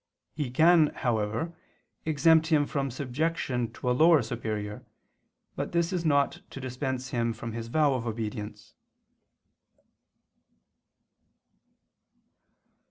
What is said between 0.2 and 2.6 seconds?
He can, however, exempt